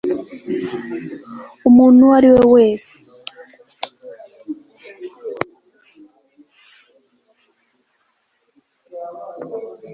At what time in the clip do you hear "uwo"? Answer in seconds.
2.05-2.13